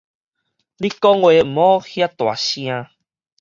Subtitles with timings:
[0.77, 2.87] 你講話毋好遐大聲